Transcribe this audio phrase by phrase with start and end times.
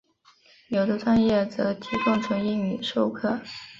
[0.69, 3.39] 有的专业则提供纯英语授课。